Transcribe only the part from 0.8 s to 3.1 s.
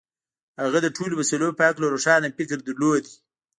د ټولو مسألو په هکله روښانه فکر درلود.